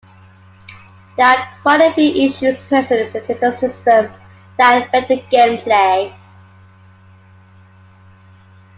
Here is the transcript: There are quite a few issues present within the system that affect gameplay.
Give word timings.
There 1.15 1.27
are 1.27 1.47
quite 1.61 1.79
a 1.91 1.93
few 1.93 2.25
issues 2.27 2.57
present 2.61 3.13
within 3.13 3.37
the 3.39 3.51
system 3.51 4.11
that 4.57 4.89
affect 4.95 5.31
gameplay. 5.31 6.11